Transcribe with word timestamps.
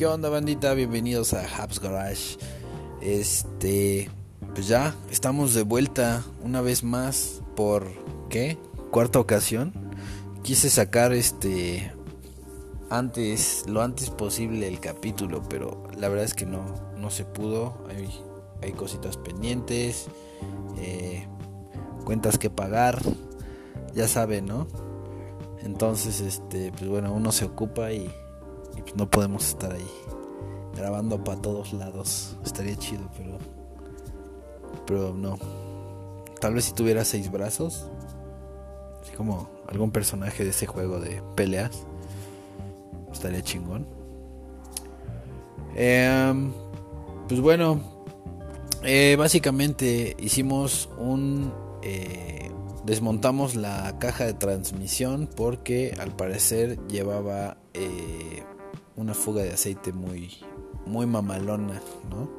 ¿Qué 0.00 0.06
onda 0.06 0.30
bandita? 0.30 0.72
Bienvenidos 0.72 1.34
a 1.34 1.44
Habs 1.44 1.78
Garage. 1.78 2.38
Este, 3.02 4.08
pues 4.54 4.66
ya 4.66 4.94
estamos 5.10 5.52
de 5.52 5.62
vuelta 5.62 6.24
una 6.42 6.62
vez 6.62 6.82
más 6.82 7.42
por 7.54 7.86
¿qué? 8.30 8.56
Cuarta 8.90 9.18
ocasión. 9.18 9.74
Quise 10.42 10.70
sacar 10.70 11.12
este 11.12 11.92
antes, 12.88 13.66
lo 13.68 13.82
antes 13.82 14.08
posible 14.08 14.68
el 14.68 14.80
capítulo, 14.80 15.42
pero 15.50 15.86
la 15.98 16.08
verdad 16.08 16.24
es 16.24 16.32
que 16.32 16.46
no, 16.46 16.64
no 16.96 17.10
se 17.10 17.26
pudo. 17.26 17.84
Hay, 17.90 18.08
hay 18.62 18.72
cositas 18.72 19.18
pendientes, 19.18 20.06
eh, 20.78 21.26
cuentas 22.06 22.38
que 22.38 22.48
pagar, 22.48 23.02
ya 23.94 24.08
saben, 24.08 24.46
¿no? 24.46 24.66
Entonces, 25.62 26.22
este, 26.22 26.72
pues 26.72 26.88
bueno, 26.88 27.12
uno 27.12 27.32
se 27.32 27.44
ocupa 27.44 27.92
y, 27.92 28.10
pues 28.80 28.96
no 28.96 29.08
podemos 29.08 29.48
estar 29.48 29.72
ahí 29.72 29.90
grabando 30.76 31.22
para 31.22 31.40
todos 31.40 31.72
lados. 31.72 32.36
Estaría 32.44 32.76
chido, 32.76 33.08
pero 33.16 33.38
pero 34.86 35.14
no. 35.14 35.38
Tal 36.40 36.54
vez 36.54 36.64
si 36.64 36.72
tuviera 36.72 37.04
seis 37.04 37.30
brazos, 37.30 37.86
así 39.02 39.12
como 39.12 39.48
algún 39.68 39.90
personaje 39.90 40.44
de 40.44 40.50
ese 40.50 40.66
juego 40.66 41.00
de 41.00 41.22
peleas, 41.34 41.86
estaría 43.12 43.42
chingón. 43.42 43.86
Em, 45.76 46.52
pues 47.28 47.40
bueno, 47.40 47.80
eh, 48.82 49.16
básicamente 49.18 50.16
hicimos 50.18 50.88
un 50.98 51.52
eh, 51.82 52.50
Desmontamos 52.84 53.56
la 53.56 53.98
caja 53.98 54.24
de 54.24 54.32
transmisión 54.32 55.28
porque 55.36 55.94
al 56.00 56.16
parecer 56.16 56.78
llevaba 56.88 57.58
eh, 57.74 58.29
una 59.00 59.14
fuga 59.14 59.42
de 59.42 59.52
aceite 59.52 59.92
muy, 59.92 60.38
muy 60.86 61.06
mamalona, 61.06 61.80
¿no? 62.10 62.30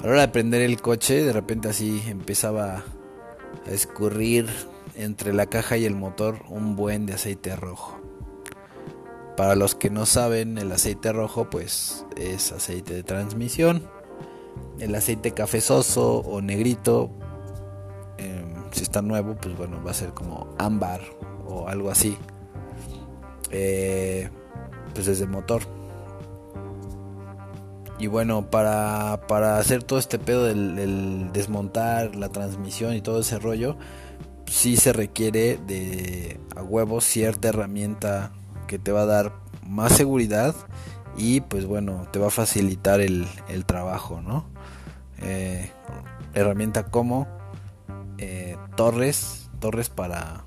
A 0.00 0.04
la 0.04 0.10
hora 0.10 0.20
de 0.22 0.28
prender 0.28 0.62
el 0.62 0.80
coche, 0.80 1.22
de 1.22 1.32
repente 1.32 1.68
así 1.68 2.02
empezaba 2.06 2.84
a 3.66 3.70
escurrir 3.70 4.48
entre 4.94 5.32
la 5.32 5.46
caja 5.46 5.76
y 5.76 5.84
el 5.84 5.94
motor 5.94 6.42
un 6.48 6.76
buen 6.76 7.06
de 7.06 7.14
aceite 7.14 7.54
rojo. 7.56 8.00
Para 9.36 9.54
los 9.56 9.74
que 9.74 9.90
no 9.90 10.06
saben, 10.06 10.58
el 10.58 10.72
aceite 10.72 11.12
rojo 11.12 11.48
pues 11.50 12.04
es 12.16 12.52
aceite 12.52 12.94
de 12.94 13.02
transmisión. 13.02 13.88
El 14.78 14.94
aceite 14.94 15.32
cafezoso 15.32 16.18
o 16.18 16.40
negrito 16.40 17.10
si 18.72 18.82
está 18.82 19.02
nuevo, 19.02 19.36
pues 19.36 19.56
bueno, 19.56 19.82
va 19.84 19.90
a 19.90 19.94
ser 19.94 20.10
como 20.10 20.48
ámbar 20.58 21.00
o 21.46 21.68
algo 21.68 21.90
así. 21.90 22.16
Eh, 23.50 24.30
pues 24.94 25.06
desde 25.06 25.26
motor. 25.26 25.62
Y 28.00 28.06
bueno, 28.06 28.50
para, 28.50 29.14
hacer 29.58 29.82
todo 29.82 29.98
este 29.98 30.18
pedo 30.18 30.46
del, 30.46 31.30
desmontar 31.32 32.16
la 32.16 32.30
transmisión 32.30 32.94
y 32.94 33.02
todo 33.02 33.20
ese 33.20 33.38
rollo, 33.38 33.76
sí 34.46 34.78
se 34.78 34.94
requiere 34.94 35.58
de 35.66 36.40
a 36.56 36.62
huevo 36.62 37.02
cierta 37.02 37.48
herramienta 37.48 38.32
que 38.66 38.78
te 38.78 38.90
va 38.90 39.02
a 39.02 39.06
dar 39.06 39.32
más 39.66 39.92
seguridad 39.92 40.54
y 41.18 41.42
pues 41.42 41.66
bueno, 41.66 42.06
te 42.10 42.18
va 42.18 42.28
a 42.28 42.30
facilitar 42.30 43.02
el, 43.02 43.26
trabajo, 43.66 44.22
¿no? 44.22 44.46
Eh, 45.18 45.70
herramienta 46.32 46.86
como 46.86 47.28
eh, 48.16 48.56
torres, 48.76 49.50
torres 49.58 49.90
para, 49.90 50.44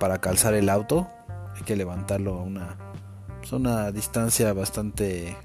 para 0.00 0.18
calzar 0.18 0.54
el 0.54 0.68
auto. 0.68 1.08
Hay 1.54 1.62
que 1.62 1.76
levantarlo 1.76 2.40
a 2.40 2.42
una, 2.42 2.76
pues, 3.44 3.52
una 3.52 3.92
distancia 3.92 4.54
bastante 4.54 5.36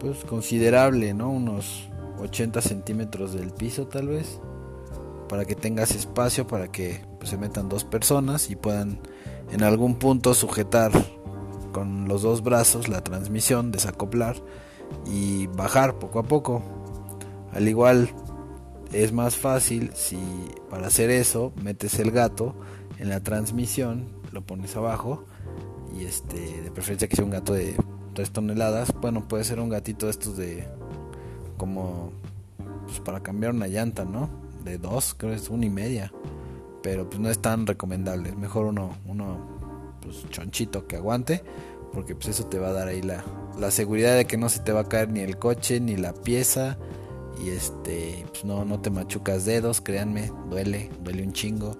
pues 0.00 0.24
considerable, 0.24 1.14
¿no? 1.14 1.30
Unos 1.30 1.88
80 2.18 2.60
centímetros 2.60 3.32
del 3.32 3.52
piso 3.52 3.86
tal 3.86 4.08
vez. 4.08 4.40
Para 5.28 5.44
que 5.44 5.54
tengas 5.54 5.92
espacio 5.92 6.48
para 6.48 6.72
que 6.72 7.00
pues, 7.18 7.30
se 7.30 7.38
metan 7.38 7.68
dos 7.68 7.84
personas 7.84 8.50
y 8.50 8.56
puedan 8.56 8.98
en 9.52 9.62
algún 9.62 10.00
punto 10.00 10.34
sujetar 10.34 10.90
con 11.72 12.08
los 12.08 12.22
dos 12.22 12.42
brazos 12.42 12.88
la 12.88 13.04
transmisión, 13.04 13.70
desacoplar 13.70 14.34
y 15.06 15.46
bajar 15.46 16.00
poco 16.00 16.18
a 16.18 16.24
poco. 16.24 16.60
Al 17.52 17.68
igual 17.68 18.10
es 18.92 19.12
más 19.12 19.36
fácil 19.36 19.92
si 19.94 20.18
para 20.70 20.88
hacer 20.88 21.10
eso 21.10 21.52
metes 21.62 22.00
el 22.00 22.10
gato 22.10 22.56
en 22.98 23.10
la 23.10 23.20
transmisión, 23.20 24.08
lo 24.32 24.44
pones 24.44 24.76
abajo 24.76 25.24
y 25.98 26.04
este 26.04 26.62
de 26.62 26.70
preferencia 26.70 27.08
que 27.08 27.16
sea 27.16 27.24
un 27.24 27.30
gato 27.30 27.52
de 27.52 27.76
3 28.14 28.30
toneladas, 28.30 28.92
bueno, 29.00 29.26
puede 29.26 29.44
ser 29.44 29.60
un 29.60 29.68
gatito 29.68 30.06
de 30.06 30.10
estos 30.10 30.36
de 30.36 30.66
como 31.56 32.12
pues 32.86 33.00
para 33.00 33.22
cambiar 33.22 33.52
una 33.52 33.66
llanta, 33.66 34.04
¿no? 34.04 34.28
De 34.64 34.78
2, 34.78 35.14
creo 35.18 35.32
que 35.32 35.36
es 35.36 35.48
una 35.48 35.66
y 35.66 35.70
media, 35.70 36.12
pero 36.82 37.08
pues 37.08 37.20
no 37.20 37.30
es 37.30 37.38
tan 37.38 37.66
recomendable, 37.66 38.30
es 38.30 38.36
mejor 38.36 38.66
uno 38.66 38.96
uno 39.06 39.38
pues 40.00 40.28
chonchito 40.30 40.86
que 40.86 40.96
aguante, 40.96 41.42
porque 41.92 42.14
pues 42.14 42.28
eso 42.28 42.46
te 42.46 42.58
va 42.58 42.68
a 42.68 42.72
dar 42.72 42.88
ahí 42.88 43.02
la 43.02 43.24
la 43.58 43.70
seguridad 43.70 44.16
de 44.16 44.26
que 44.26 44.36
no 44.36 44.48
se 44.48 44.60
te 44.60 44.72
va 44.72 44.80
a 44.80 44.88
caer 44.88 45.10
ni 45.10 45.20
el 45.20 45.38
coche 45.38 45.80
ni 45.80 45.96
la 45.96 46.12
pieza 46.12 46.76
y 47.42 47.50
este, 47.50 48.24
pues 48.30 48.44
no, 48.44 48.64
no 48.64 48.80
te 48.80 48.90
machucas 48.90 49.44
dedos, 49.44 49.80
créanme, 49.80 50.30
duele, 50.48 50.90
duele 51.02 51.24
un 51.24 51.32
chingo. 51.32 51.76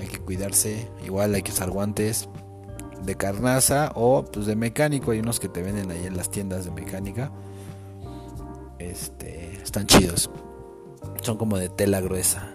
Hay 0.00 0.06
que 0.06 0.18
cuidarse, 0.18 0.88
igual 1.04 1.34
hay 1.34 1.42
que 1.42 1.50
usar 1.50 1.70
guantes 1.70 2.28
de 3.04 3.16
carnaza 3.16 3.92
o 3.94 4.24
pues 4.24 4.46
de 4.46 4.56
mecánico. 4.56 5.10
Hay 5.10 5.20
unos 5.20 5.40
que 5.40 5.48
te 5.48 5.62
venden 5.62 5.90
ahí 5.90 6.06
en 6.06 6.16
las 6.16 6.30
tiendas 6.30 6.64
de 6.64 6.70
mecánica. 6.70 7.30
Este, 8.78 9.60
están 9.62 9.86
chidos. 9.86 10.30
Son 11.22 11.36
como 11.36 11.58
de 11.58 11.68
tela 11.68 12.00
gruesa. 12.00 12.54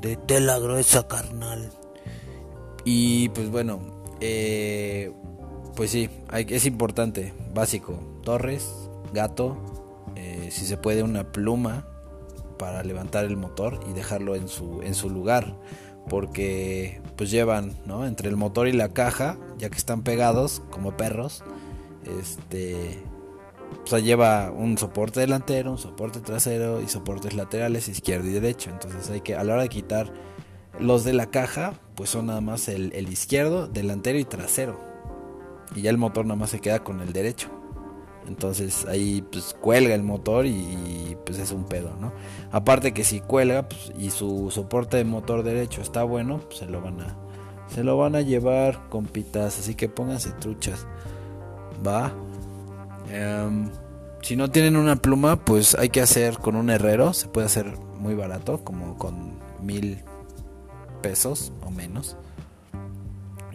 De 0.00 0.16
tela 0.16 0.58
gruesa, 0.58 1.06
carnal. 1.08 1.70
Y 2.84 3.28
pues 3.30 3.50
bueno, 3.50 3.80
eh, 4.20 5.12
pues 5.74 5.90
sí, 5.90 6.08
hay, 6.28 6.46
es 6.48 6.66
importante, 6.66 7.34
básico. 7.54 8.20
Torres, 8.22 8.68
gato, 9.12 9.56
eh, 10.16 10.48
si 10.50 10.66
se 10.66 10.76
puede, 10.76 11.02
una 11.02 11.32
pluma 11.32 11.86
para 12.58 12.82
levantar 12.82 13.24
el 13.24 13.36
motor 13.36 13.80
y 13.88 13.92
dejarlo 13.92 14.34
en 14.34 14.48
su, 14.48 14.82
en 14.82 14.94
su 14.94 15.08
lugar. 15.08 15.54
Porque 16.08 17.00
pues 17.16 17.30
llevan, 17.30 17.76
¿no? 17.86 18.06
Entre 18.06 18.28
el 18.28 18.36
motor 18.36 18.68
y 18.68 18.72
la 18.72 18.90
caja, 18.90 19.36
ya 19.58 19.70
que 19.70 19.76
están 19.76 20.02
pegados 20.02 20.62
como 20.70 20.96
perros, 20.96 21.42
este, 22.20 22.98
o 23.84 23.86
sea, 23.86 23.98
lleva 23.98 24.50
un 24.50 24.78
soporte 24.78 25.20
delantero, 25.20 25.72
un 25.72 25.78
soporte 25.78 26.20
trasero 26.20 26.80
y 26.80 26.88
soportes 26.88 27.34
laterales 27.34 27.88
izquierdo 27.88 28.28
y 28.28 28.32
derecho. 28.32 28.70
Entonces 28.70 29.10
hay 29.10 29.20
que, 29.20 29.34
a 29.34 29.44
la 29.44 29.54
hora 29.54 29.62
de 29.62 29.68
quitar 29.68 30.12
los 30.78 31.04
de 31.04 31.12
la 31.12 31.26
caja, 31.26 31.74
pues 31.94 32.10
son 32.10 32.26
nada 32.26 32.40
más 32.40 32.68
el, 32.68 32.92
el 32.94 33.08
izquierdo, 33.10 33.66
delantero 33.66 34.18
y 34.18 34.24
trasero. 34.24 34.78
Y 35.74 35.82
ya 35.82 35.90
el 35.90 35.98
motor 35.98 36.24
nada 36.24 36.36
más 36.36 36.50
se 36.50 36.60
queda 36.60 36.84
con 36.84 37.00
el 37.00 37.12
derecho. 37.12 37.57
Entonces 38.26 38.84
ahí 38.86 39.22
pues 39.32 39.54
cuelga 39.58 39.94
el 39.94 40.02
motor 40.02 40.46
y, 40.46 41.16
pues 41.24 41.38
es 41.38 41.52
un 41.52 41.64
pedo, 41.64 41.94
¿no? 41.98 42.12
Aparte 42.52 42.92
que 42.92 43.04
si 43.04 43.20
cuelga 43.20 43.68
pues, 43.68 43.92
y 43.98 44.10
su 44.10 44.50
soporte 44.50 44.98
de 44.98 45.04
motor 45.04 45.42
derecho 45.42 45.80
está 45.80 46.02
bueno, 46.02 46.40
pues 46.46 46.58
se 46.58 46.66
lo 46.66 46.80
van 46.82 47.00
a 47.00 47.16
se 47.68 47.84
lo 47.84 47.96
van 47.96 48.16
a 48.16 48.22
llevar 48.22 48.88
compitas, 48.88 49.58
así 49.58 49.74
que 49.74 49.88
pónganse 49.88 50.32
truchas. 50.32 50.86
Va. 51.86 52.12
Em, 53.10 53.70
si 54.22 54.36
no 54.36 54.50
tienen 54.50 54.76
una 54.76 54.96
pluma, 54.96 55.36
pues 55.36 55.74
hay 55.74 55.90
que 55.90 56.00
hacer 56.00 56.38
con 56.38 56.56
un 56.56 56.70
herrero, 56.70 57.12
se 57.12 57.28
puede 57.28 57.46
hacer 57.46 57.76
muy 57.98 58.14
barato, 58.14 58.64
como 58.64 58.96
con 58.96 59.38
mil 59.62 60.02
pesos 61.02 61.52
o 61.64 61.70
menos. 61.70 62.16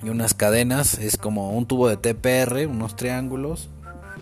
Y 0.02 0.10
unas 0.10 0.34
cadenas, 0.34 1.00
es 1.00 1.18
como 1.18 1.52
un 1.52 1.66
tubo 1.66 1.88
de 1.88 1.98
TPR, 1.98 2.68
unos 2.68 2.96
triángulos, 2.96 3.70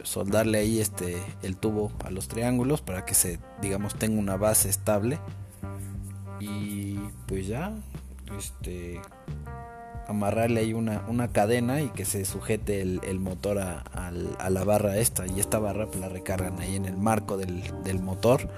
soldarle 0.04 0.60
ahí 0.60 0.80
este 0.80 1.18
el 1.44 1.58
tubo 1.58 1.92
a 2.04 2.12
los 2.12 2.28
triángulos 2.28 2.82
para 2.82 3.06
que 3.06 3.14
se 3.14 3.40
digamos 3.62 3.96
tenga 3.96 4.20
una 4.20 4.38
base 4.38 4.70
estable. 4.70 5.20
Y 6.40 6.98
pues 7.28 7.48
ya 7.48 7.74
este 8.38 9.00
amarrarle 10.08 10.62
ahí 10.62 10.74
una, 10.74 11.06
una 11.08 11.30
cadena 11.30 11.82
y 11.82 11.90
que 11.90 12.06
se 12.06 12.26
sujete 12.26 12.82
el, 12.82 13.20
motor 13.20 13.60
a, 13.60 14.12
la 14.12 14.64
barra 14.64 14.98
esta. 14.98 15.26
Y 15.28 15.40
esta 15.40 15.60
barra 15.60 15.88
pues 15.88 16.00
la 16.00 16.10
recargan 16.10 16.60
ahí 16.60 16.76
en 16.76 16.86
el 16.86 16.98
marco 16.98 17.38
del, 17.38 17.64
del, 17.84 18.00
motor 18.00 18.50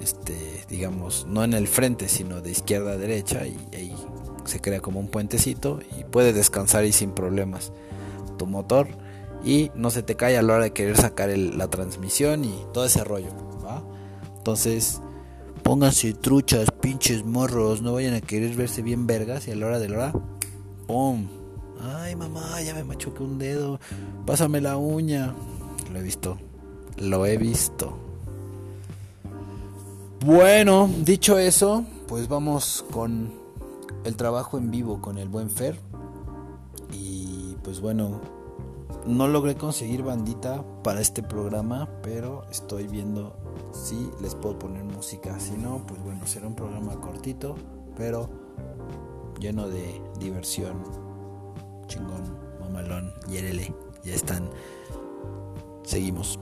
este 0.00 0.64
digamos 0.68 1.26
no 1.26 1.42
en 1.42 1.54
el 1.54 1.68
frente 1.68 2.08
sino 2.08 2.40
de 2.40 2.50
izquierda 2.50 2.92
a 2.92 2.96
derecha. 2.96 3.46
Y 3.46 3.58
ahí 3.74 3.94
se 4.44 4.60
crea 4.60 4.80
como 4.80 5.00
un 5.00 5.08
puentecito 5.08 5.80
y 5.98 6.04
puede 6.04 6.32
descansar 6.32 6.82
ahí 6.82 6.92
sin 6.92 7.12
problemas 7.12 7.72
tu 8.38 8.46
motor 8.46 8.88
y 9.46 9.70
no 9.76 9.90
se 9.90 10.02
te 10.02 10.16
cae 10.16 10.36
a 10.36 10.42
la 10.42 10.54
hora 10.54 10.64
de 10.64 10.72
querer 10.72 10.96
sacar 10.96 11.30
la 11.30 11.68
transmisión 11.68 12.44
y 12.44 12.52
todo 12.74 12.84
ese 12.84 13.04
rollo, 13.04 13.28
¿va? 13.64 13.80
Entonces, 14.38 15.00
pónganse 15.62 16.14
truchas, 16.14 16.68
pinches 16.72 17.24
morros, 17.24 17.80
no 17.80 17.92
vayan 17.92 18.14
a 18.14 18.20
querer 18.20 18.56
verse 18.56 18.82
bien 18.82 19.06
vergas 19.06 19.46
y 19.46 19.52
a 19.52 19.56
la 19.56 19.66
hora 19.66 19.78
de 19.78 19.88
la 19.88 19.96
hora, 19.96 20.12
¡pum! 20.88 21.28
Ay, 21.80 22.16
mamá, 22.16 22.60
ya 22.60 22.74
me 22.74 22.82
machuqué 22.82 23.22
un 23.22 23.38
dedo, 23.38 23.78
pásame 24.26 24.60
la 24.60 24.76
uña. 24.76 25.32
lo 25.92 25.98
he 26.00 26.02
visto. 26.02 26.38
Lo 26.98 27.24
he 27.24 27.36
visto. 27.36 27.96
Bueno, 30.24 30.90
dicho 31.04 31.38
eso, 31.38 31.84
pues 32.08 32.26
vamos 32.26 32.84
con 32.90 33.32
el 34.02 34.16
trabajo 34.16 34.58
en 34.58 34.72
vivo 34.72 35.00
con 35.00 35.18
el 35.18 35.28
buen 35.28 35.50
Fer. 35.50 35.78
Y 36.92 37.54
pues 37.62 37.80
bueno, 37.80 38.20
no 39.06 39.28
logré 39.28 39.54
conseguir 39.54 40.02
bandita 40.02 40.64
para 40.82 41.00
este 41.00 41.22
programa, 41.22 41.88
pero 42.02 42.44
estoy 42.50 42.86
viendo 42.86 43.36
si 43.72 44.10
les 44.20 44.34
puedo 44.34 44.58
poner 44.58 44.84
música. 44.84 45.38
Si 45.38 45.56
no, 45.56 45.84
pues 45.86 46.02
bueno, 46.02 46.26
será 46.26 46.46
un 46.46 46.56
programa 46.56 47.00
cortito, 47.00 47.54
pero 47.96 48.28
lleno 49.38 49.68
de 49.68 50.00
diversión. 50.18 50.82
Chingón, 51.86 52.22
mamalón, 52.60 53.12
yérele, 53.28 53.72
ya 54.04 54.14
están. 54.14 54.50
Seguimos. 55.84 56.38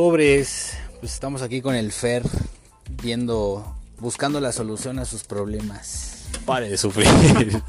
Sobres. 0.00 0.78
Pues 1.00 1.12
estamos 1.12 1.42
aquí 1.42 1.60
con 1.60 1.74
el 1.74 1.92
Fer 1.92 2.22
viendo, 3.02 3.76
buscando 3.98 4.40
la 4.40 4.50
solución 4.50 4.98
a 4.98 5.04
sus 5.04 5.24
problemas. 5.24 6.30
Pare 6.46 6.70
de 6.70 6.78
sufrir. 6.78 7.06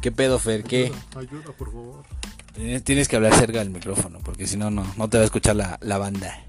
¿Qué 0.00 0.12
pedo, 0.12 0.38
Fer? 0.38 0.62
¿Qué? 0.62 0.92
Ayuda, 1.16 1.50
por 1.58 1.72
favor. 1.72 2.04
Tienes 2.84 3.08
que 3.08 3.16
hablar 3.16 3.34
cerca 3.34 3.58
del 3.58 3.70
micrófono, 3.70 4.20
porque 4.22 4.46
si 4.46 4.56
no, 4.56 4.70
no, 4.70 4.86
no 4.96 5.08
te 5.08 5.16
va 5.16 5.22
a 5.22 5.24
escuchar 5.24 5.56
la, 5.56 5.80
la 5.82 5.98
banda. 5.98 6.44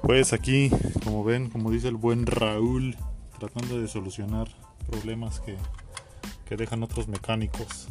Pues 0.00 0.32
aquí, 0.32 0.70
como 1.04 1.22
ven, 1.22 1.50
como 1.50 1.70
dice 1.70 1.88
el 1.88 1.96
buen 1.96 2.24
Raúl, 2.24 2.96
tratando 3.38 3.78
de 3.78 3.86
solucionar 3.86 4.48
problemas 4.86 5.40
que, 5.40 5.56
que 6.48 6.56
dejan 6.56 6.82
otros 6.82 7.06
mecánicos. 7.06 7.88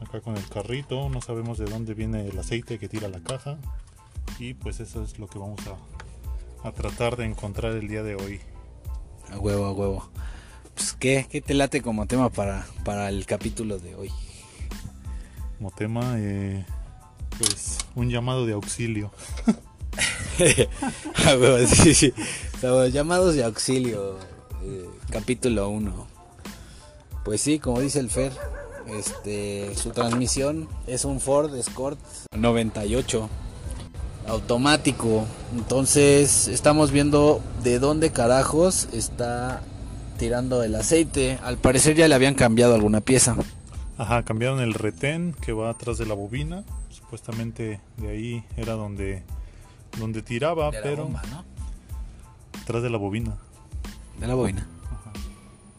Acá 0.00 0.22
con 0.22 0.38
el 0.38 0.48
carrito, 0.48 1.10
no 1.10 1.20
sabemos 1.20 1.58
de 1.58 1.66
dónde 1.66 1.92
viene 1.92 2.26
el 2.26 2.38
aceite 2.38 2.78
que 2.78 2.88
tira 2.88 3.08
la 3.08 3.20
caja. 3.20 3.58
Y 4.38 4.54
pues 4.54 4.80
eso 4.80 5.02
es 5.02 5.18
lo 5.18 5.26
que 5.26 5.38
vamos 5.38 5.60
a, 5.66 6.68
a 6.68 6.72
tratar 6.72 7.16
de 7.16 7.24
encontrar 7.24 7.72
el 7.72 7.88
día 7.88 8.02
de 8.02 8.14
hoy. 8.14 8.40
A 9.32 9.38
huevo, 9.38 9.66
a 9.66 9.72
huevo. 9.72 10.10
Pues, 10.74 10.92
¿qué, 10.94 11.26
qué 11.30 11.40
te 11.40 11.54
late 11.54 11.82
como 11.82 12.06
tema 12.06 12.30
para, 12.30 12.66
para 12.84 13.08
el 13.08 13.26
capítulo 13.26 13.78
de 13.78 13.94
hoy? 13.94 14.10
Como 15.58 15.70
tema, 15.70 16.14
eh, 16.16 16.64
pues 17.38 17.78
un 17.94 18.08
llamado 18.10 18.46
de 18.46 18.54
auxilio. 18.54 19.12
a 21.26 21.36
huevo, 21.36 21.66
sí, 21.66 21.94
sí. 21.94 22.14
Llamados 22.92 23.34
de 23.34 23.44
auxilio, 23.44 24.18
eh, 24.62 24.88
capítulo 25.10 25.68
1. 25.68 26.06
Pues 27.24 27.42
sí, 27.42 27.58
como 27.58 27.80
dice 27.80 28.00
el 28.00 28.10
Fer, 28.10 28.32
este, 28.86 29.74
su 29.76 29.90
transmisión 29.90 30.68
es 30.86 31.04
un 31.04 31.20
Ford 31.20 31.54
Escort 31.54 31.98
98 32.34 33.28
automático. 34.30 35.26
Entonces 35.54 36.48
estamos 36.48 36.90
viendo 36.90 37.42
de 37.62 37.78
dónde 37.78 38.10
carajos 38.10 38.88
está 38.92 39.62
tirando 40.18 40.62
el 40.62 40.74
aceite. 40.74 41.38
Al 41.42 41.58
parecer 41.58 41.96
ya 41.96 42.08
le 42.08 42.14
habían 42.14 42.34
cambiado 42.34 42.74
alguna 42.74 43.00
pieza. 43.00 43.36
Ajá, 43.98 44.22
cambiaron 44.22 44.60
el 44.60 44.74
retén 44.74 45.34
que 45.40 45.52
va 45.52 45.70
atrás 45.70 45.98
de 45.98 46.06
la 46.06 46.14
bobina. 46.14 46.64
Supuestamente 46.90 47.80
de 47.96 48.08
ahí 48.08 48.44
era 48.56 48.74
donde, 48.74 49.22
donde 49.98 50.22
tiraba, 50.22 50.70
De 50.70 50.78
pero 50.82 51.04
bomba, 51.04 51.22
¿no? 51.30 51.44
atrás 52.62 52.82
de 52.82 52.90
la 52.90 52.98
bobina. 52.98 53.36
De 54.18 54.26
la 54.26 54.34
bobina. 54.34 54.66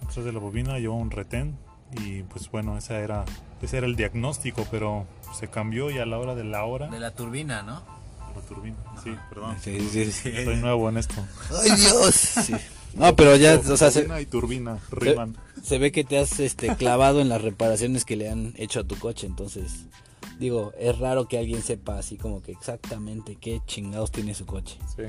Atrás 0.06 0.26
de 0.26 0.34
la 0.34 0.40
bobina 0.40 0.78
lleva 0.78 0.94
un 0.94 1.10
retén 1.10 1.58
y 1.94 2.24
pues 2.24 2.52
bueno, 2.52 2.78
esa 2.78 3.00
era, 3.00 3.24
ese 3.62 3.78
era 3.78 3.88
el 3.88 3.96
diagnóstico, 3.96 4.68
pero 4.70 5.06
se 5.34 5.48
cambió 5.48 5.90
y 5.90 6.00
a 6.00 6.06
la 6.06 6.20
hora 6.20 6.36
de 6.36 6.44
la 6.44 6.66
hora 6.66 6.88
De 6.88 7.00
la 7.00 7.12
turbina, 7.12 7.62
¿no? 7.64 8.01
La 8.36 8.42
turbina. 8.42 8.78
Sí, 9.04 9.12
perdón. 9.30 9.58
Sí, 9.62 9.80
sí, 9.92 10.12
sí. 10.12 10.30
Estoy 10.30 10.58
nuevo 10.58 10.90
en 10.90 10.98
esto. 10.98 11.16
¡Ay, 11.62 11.72
Dios! 11.76 12.16
Sí. 12.16 12.54
No, 12.94 13.16
pero 13.16 13.36
ya, 13.38 13.58
o 13.58 13.78
sea, 13.78 13.90
se, 13.90 14.02
Turbina 14.02 14.22
y 14.22 14.26
turbina 14.26 14.80
riman. 14.92 15.38
se 15.64 15.78
ve 15.78 15.92
que 15.92 16.04
te 16.04 16.18
has 16.20 16.40
este, 16.40 16.76
clavado 16.76 17.22
en 17.22 17.30
las 17.30 17.42
reparaciones 17.42 18.04
que 18.04 18.18
le 18.18 18.30
han 18.30 18.54
hecho 18.58 18.82
a 18.82 18.84
tu 18.84 18.98
coche, 18.98 19.28
entonces 19.28 19.86
digo, 20.40 20.74
es 20.78 20.98
raro 21.00 21.28
que 21.28 21.38
alguien 21.38 21.62
sepa 21.62 21.98
así 21.98 22.18
como 22.18 22.42
que 22.42 22.52
exactamente 22.52 23.38
qué 23.40 23.62
chingados 23.66 24.12
tiene 24.12 24.34
su 24.34 24.46
coche. 24.46 24.78
Sí. 24.96 25.04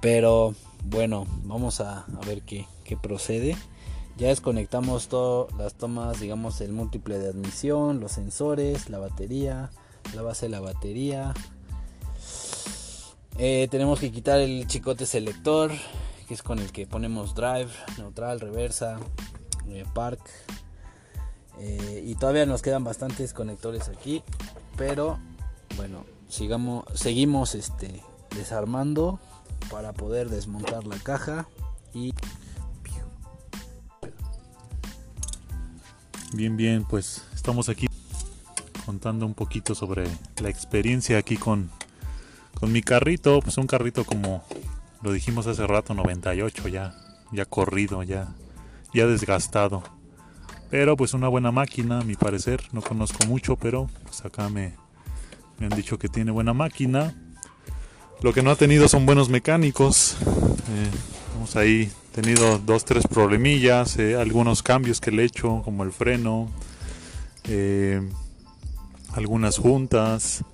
Pero 0.00 0.54
bueno, 0.84 1.26
vamos 1.44 1.80
a, 1.80 2.00
a 2.00 2.26
ver 2.26 2.42
qué, 2.42 2.66
qué 2.84 2.96
procede. 2.96 3.56
Ya 4.16 4.28
desconectamos 4.28 5.08
todas 5.08 5.54
las 5.54 5.74
tomas, 5.74 6.20
digamos, 6.20 6.60
el 6.60 6.72
múltiple 6.72 7.18
de 7.18 7.28
admisión, 7.28 8.00
los 8.00 8.12
sensores, 8.12 8.90
la 8.90 8.98
batería, 8.98 9.70
la 10.14 10.22
base 10.22 10.46
de 10.46 10.50
la 10.50 10.60
batería. 10.60 11.34
Eh, 13.40 13.68
tenemos 13.70 14.00
que 14.00 14.10
quitar 14.10 14.40
el 14.40 14.66
chicote 14.66 15.06
selector, 15.06 15.70
que 16.26 16.34
es 16.34 16.42
con 16.42 16.58
el 16.58 16.72
que 16.72 16.88
ponemos 16.88 17.36
drive, 17.36 17.70
neutral, 17.96 18.40
reversa, 18.40 18.98
eh, 19.68 19.84
park. 19.94 20.20
Eh, 21.60 22.02
y 22.04 22.16
todavía 22.16 22.46
nos 22.46 22.62
quedan 22.62 22.82
bastantes 22.82 23.32
conectores 23.32 23.88
aquí, 23.88 24.24
pero 24.76 25.18
bueno, 25.76 26.04
sigamos, 26.28 26.84
seguimos 26.94 27.54
este, 27.54 28.02
desarmando 28.34 29.20
para 29.70 29.92
poder 29.92 30.30
desmontar 30.30 30.86
la 30.86 30.98
caja 30.98 31.48
y 31.94 32.12
Bien, 36.34 36.58
bien, 36.58 36.84
pues 36.84 37.22
estamos 37.34 37.70
aquí 37.70 37.86
contando 38.84 39.24
un 39.24 39.32
poquito 39.32 39.74
sobre 39.74 40.06
la 40.42 40.50
experiencia 40.50 41.16
aquí 41.16 41.38
con, 41.38 41.70
con 42.54 42.72
mi 42.72 42.82
carrito. 42.82 43.40
Pues 43.40 43.58
un 43.58 43.66
carrito 43.66 44.04
como 44.04 44.44
lo 45.02 45.12
dijimos 45.12 45.46
hace 45.46 45.66
rato, 45.66 45.94
98 45.94 46.68
ya, 46.68 46.94
ya 47.32 47.44
corrido, 47.44 48.02
ya, 48.02 48.28
ya 48.92 49.06
desgastado. 49.06 49.82
Pero 50.70 50.96
pues 50.96 51.14
una 51.14 51.28
buena 51.28 51.50
máquina, 51.50 52.00
a 52.00 52.04
mi 52.04 52.14
parecer. 52.14 52.62
No 52.72 52.82
conozco 52.82 53.26
mucho, 53.26 53.56
pero 53.56 53.88
pues 54.04 54.24
acá 54.24 54.48
me, 54.48 54.74
me 55.58 55.66
han 55.66 55.76
dicho 55.76 55.98
que 55.98 56.08
tiene 56.08 56.30
buena 56.30 56.52
máquina. 56.52 57.14
Lo 58.20 58.32
que 58.32 58.42
no 58.42 58.50
ha 58.50 58.56
tenido 58.56 58.88
son 58.88 59.06
buenos 59.06 59.28
mecánicos. 59.28 60.16
Eh, 60.20 60.90
hemos 61.36 61.56
ahí 61.56 61.90
tenido 62.12 62.58
dos, 62.58 62.84
tres 62.84 63.06
problemillas, 63.06 63.96
eh, 63.98 64.16
algunos 64.16 64.62
cambios 64.62 65.00
que 65.00 65.12
le 65.12 65.22
he 65.22 65.26
hecho, 65.26 65.62
como 65.64 65.84
el 65.84 65.92
freno, 65.92 66.50
eh, 67.44 68.02
algunas 69.12 69.56
juntas. 69.58 70.44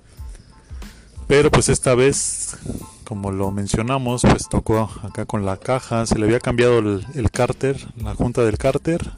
Pero 1.26 1.50
pues 1.50 1.68
esta 1.68 1.94
vez, 1.94 2.56
como 3.04 3.30
lo 3.30 3.50
mencionamos, 3.50 4.22
pues 4.22 4.48
tocó 4.48 4.90
acá 5.02 5.24
con 5.24 5.44
la 5.46 5.56
caja, 5.56 6.04
se 6.06 6.18
le 6.18 6.26
había 6.26 6.40
cambiado 6.40 6.78
el, 6.80 7.06
el 7.14 7.30
cárter, 7.30 7.76
la 7.96 8.14
junta 8.14 8.42
del 8.44 8.58
cárter. 8.58 9.10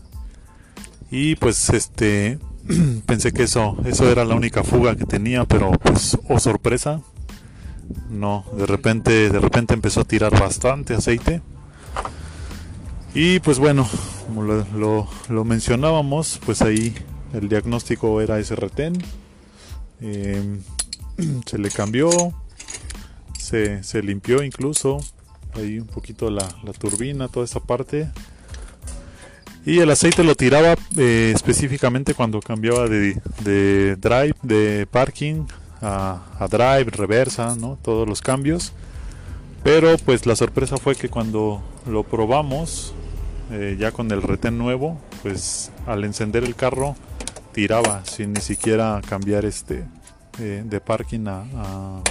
Y 1.11 1.35
pues 1.37 1.71
este 1.71 2.39
pensé 3.07 3.33
que 3.33 3.45
eso, 3.45 3.77
eso 3.85 4.09
era 4.11 4.25
la 4.25 4.35
única 4.35 4.63
fuga 4.63 4.97
que 4.97 5.05
tenía, 5.05 5.45
pero 5.45 5.71
pues 5.73 6.17
oh 6.29 6.39
sorpresa, 6.39 7.01
no, 8.11 8.45
de 8.57 8.67
repente, 8.67 9.29
de 9.31 9.39
repente 9.39 9.75
empezó 9.75 10.01
a 10.01 10.05
tirar 10.05 10.39
bastante 10.39 10.95
aceite. 10.95 11.43
Y 13.15 13.41
pues 13.41 13.59
bueno, 13.59 13.89
como 14.27 14.43
lo, 14.43 14.65
lo- 14.77 15.09
lo 15.29 15.45
mencionábamos, 15.45 16.39
pues 16.45 16.63
ahí 16.63 16.95
el 17.33 17.49
diagnóstico 17.49 18.21
era 18.21 18.39
ese 18.39 18.55
retén. 18.57 18.95
Eh, 20.01 20.61
se 21.47 21.59
le 21.59 21.71
cambió, 21.71 22.11
se, 23.39 23.83
se 23.83 24.03
limpió 24.03 24.43
incluso, 24.43 24.99
ahí 25.55 25.79
un 25.79 25.87
poquito 25.87 26.31
la, 26.31 26.47
la 26.63 26.73
turbina, 26.73 27.29
toda 27.29 27.45
esa 27.45 27.61
parte. 27.61 28.09
Y 29.65 29.81
el 29.81 29.91
aceite 29.91 30.23
lo 30.23 30.37
tiraba 30.37 30.77
eh, 30.97 31.33
específicamente 31.35 32.15
cuando 32.15 32.41
cambiaba 32.41 32.89
de, 32.89 33.21
de 33.43 33.97
drive, 33.97 34.35
de 34.43 34.87
parking 34.89 35.47
a, 35.83 36.23
a 36.39 36.47
drive, 36.47 36.85
reversa, 36.93 37.57
¿no? 37.57 37.77
Todos 37.83 38.09
los 38.09 38.23
cambios. 38.23 38.73
Pero 39.65 39.97
pues 39.99 40.25
la 40.27 40.37
sorpresa 40.37 40.77
fue 40.77 40.95
que 40.95 41.09
cuando 41.09 41.61
lo 41.91 42.05
probamos, 42.05 42.95
eh, 43.51 43.77
ya 43.79 43.91
con 43.91 44.11
el 44.13 44.23
retén 44.23 44.57
nuevo, 44.57 45.01
pues 45.23 45.73
al 45.87 46.05
encender 46.05 46.45
el 46.45 46.55
carro 46.55 46.95
tiraba 47.53 48.05
sin 48.05 48.33
ni 48.33 48.41
siquiera 48.41 49.01
cambiar 49.09 49.45
este 49.45 49.85
eh, 50.39 50.63
de 50.65 50.81
parking 50.81 51.27
a, 51.29 51.41
a- 51.55 52.03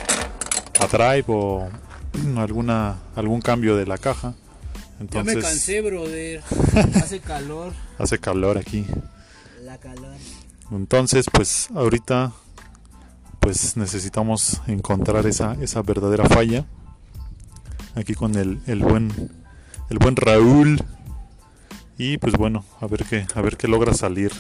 a 0.82 0.88
drive 0.88 1.26
o 1.28 1.70
alguna 2.38 2.98
algún 3.16 3.42
cambio 3.42 3.76
de 3.76 3.86
la 3.86 3.98
caja. 3.98 4.34
Entonces 5.00 5.84
brother. 5.84 6.42
Hace 6.96 7.20
calor. 7.20 7.74
hace 8.00 8.18
calor 8.18 8.58
aquí. 8.58 8.86
La 9.64 9.78
calor. 9.78 10.16
Entonces, 10.72 11.26
pues 11.32 11.68
ahorita 11.76 12.32
pues 13.40 13.78
necesitamos 13.78 14.62
encontrar 14.68 15.28
esa, 15.28 15.56
esa 15.62 15.82
verdadera 15.82 16.26
falla. 16.30 16.66
Aquí 17.96 18.14
con 18.16 18.36
el, 18.36 18.60
el 18.68 18.80
buen 18.80 19.12
el 19.90 19.98
buen 20.00 20.16
Raúl. 20.16 20.82
Y 21.98 22.18
pues 22.18 22.34
bueno, 22.36 22.66
a 22.82 22.88
ver 22.88 23.06
qué, 23.06 23.26
a 23.36 23.42
ver 23.42 23.58
qué 23.58 23.68
logra 23.68 23.94
salir. 23.94 24.32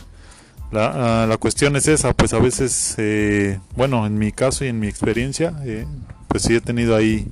La, 0.72 1.24
ah, 1.24 1.28
la 1.28 1.38
cuestión 1.38 1.76
es 1.76 1.88
esa, 1.88 2.14
pues 2.14 2.34
a 2.34 2.40
veces, 2.40 2.96
eh, 2.98 3.60
bueno, 3.76 4.06
en 4.06 4.18
mi 4.18 4.32
caso 4.32 4.66
y 4.66 4.68
en 4.70 4.80
mi 4.80 4.88
experiencia, 4.88 5.56
eh, 5.64 5.86
pues 6.28 6.44
sí 6.44 6.56
he 6.56 6.62
tenido 6.62 6.96
ahí 6.96 7.28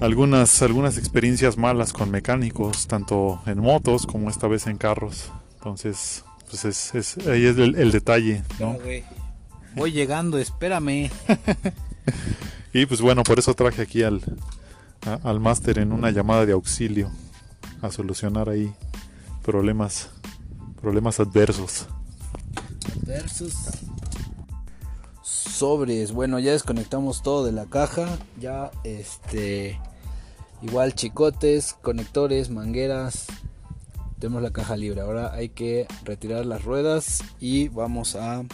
algunas, 0.00 0.62
algunas 0.62 0.98
experiencias 0.98 1.56
malas 1.56 1.92
con 1.92 2.10
mecánicos, 2.10 2.86
tanto 2.86 3.40
en 3.46 3.58
motos 3.58 4.06
como 4.06 4.30
esta 4.30 4.46
vez 4.46 4.66
en 4.68 4.76
carros. 4.78 5.32
Entonces, 5.56 6.24
pues 6.48 6.64
es, 6.64 6.94
es- 6.94 7.26
ahí 7.26 7.44
es 7.46 7.56
el, 7.58 7.74
el 7.74 7.90
detalle, 7.90 8.42
¿no? 8.60 8.76
Voy 9.74 9.92
llegando, 9.92 10.38
espérame. 10.38 11.10
Y 12.72 12.84
pues 12.86 13.00
bueno, 13.00 13.22
por 13.24 13.38
eso 13.38 13.54
traje 13.54 13.80
aquí 13.82 14.02
al, 14.02 14.20
a- 15.06 15.18
al 15.28 15.40
máster 15.40 15.78
en 15.78 15.90
una 15.92 16.10
llamada 16.10 16.44
de 16.46 16.52
auxilio 16.52 17.10
a 17.82 17.90
solucionar 17.90 18.48
ahí 18.50 18.72
problemas, 19.42 20.10
problemas 20.80 21.18
adversos. 21.18 21.86
Versus. 23.08 23.54
Sobres. 25.22 26.12
Bueno, 26.12 26.38
ya 26.40 26.52
desconectamos 26.52 27.22
todo 27.22 27.42
de 27.42 27.52
la 27.52 27.64
caja. 27.64 28.06
Ya, 28.38 28.70
este. 28.84 29.80
Igual 30.60 30.94
chicotes, 30.94 31.72
conectores, 31.72 32.50
mangueras. 32.50 33.24
Tenemos 34.18 34.42
la 34.42 34.50
caja 34.50 34.76
libre. 34.76 35.00
Ahora 35.00 35.32
hay 35.32 35.48
que 35.48 35.86
retirar 36.04 36.44
las 36.44 36.64
ruedas 36.64 37.24
y 37.40 37.68
vamos 37.68 38.14
a 38.14 38.44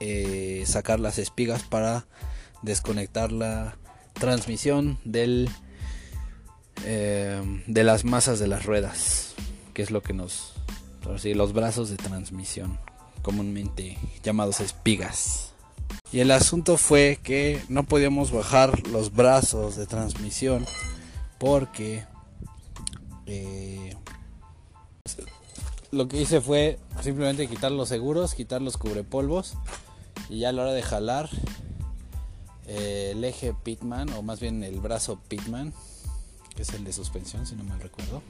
eh, 0.00 0.64
sacar 0.66 0.98
las 0.98 1.18
espigas 1.18 1.62
para 1.62 2.06
desconectar 2.62 3.32
la 3.32 3.76
transmisión 4.14 4.98
del 5.04 5.50
eh, 6.86 7.62
de 7.66 7.84
las 7.84 8.06
masas 8.06 8.38
de 8.38 8.46
las 8.46 8.64
ruedas, 8.64 9.34
que 9.74 9.82
es 9.82 9.90
lo 9.90 10.02
que 10.02 10.14
nos 10.14 10.54
así, 11.14 11.34
los 11.34 11.52
brazos 11.52 11.90
de 11.90 11.96
transmisión, 11.96 12.78
comúnmente 13.22 13.98
llamados 14.22 14.60
espigas. 14.60 15.52
Y 16.12 16.20
el 16.20 16.30
asunto 16.30 16.76
fue 16.76 17.18
que 17.22 17.62
no 17.68 17.84
podíamos 17.84 18.32
bajar 18.32 18.86
los 18.88 19.12
brazos 19.14 19.76
de 19.76 19.86
transmisión 19.86 20.66
porque 21.38 22.04
eh, 23.26 23.96
lo 25.90 26.08
que 26.08 26.20
hice 26.20 26.40
fue 26.40 26.78
simplemente 27.02 27.48
quitar 27.48 27.72
los 27.72 27.88
seguros, 27.88 28.34
quitar 28.34 28.60
los 28.60 28.76
cubrepolvos 28.76 29.54
y 30.28 30.40
ya 30.40 30.50
a 30.50 30.52
la 30.52 30.62
hora 30.62 30.72
de 30.72 30.82
jalar 30.82 31.28
eh, 32.66 33.10
el 33.12 33.24
eje 33.24 33.54
Pitman 33.62 34.10
o 34.10 34.22
más 34.22 34.40
bien 34.40 34.62
el 34.62 34.80
brazo 34.80 35.18
Pitman 35.28 35.72
que 36.54 36.62
es 36.62 36.72
el 36.74 36.84
de 36.84 36.92
suspensión 36.92 37.46
si 37.46 37.56
no 37.56 37.64
mal 37.64 37.80
recuerdo 37.80 38.22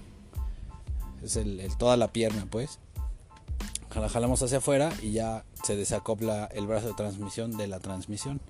es 1.22 1.36
el, 1.36 1.60
toda 1.78 1.96
la 1.96 2.12
pierna 2.12 2.46
pues 2.50 2.78
la 4.00 4.08
jalamos 4.08 4.42
hacia 4.42 4.58
afuera 4.58 4.92
y 5.02 5.12
ya 5.12 5.44
se 5.64 5.76
desacopla 5.76 6.46
el 6.46 6.66
brazo 6.66 6.88
de 6.88 6.94
transmisión 6.94 7.56
de 7.56 7.66
la 7.66 7.80
transmisión 7.80 8.40